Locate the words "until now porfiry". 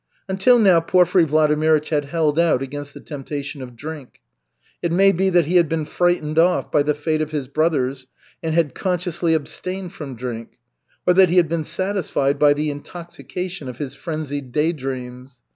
0.27-1.27